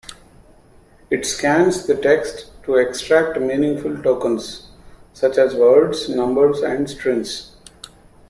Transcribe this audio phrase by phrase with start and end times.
[1.11, 4.69] It scans the text to extract meaningful "tokens",
[5.13, 7.51] such as words, numbers, and strings.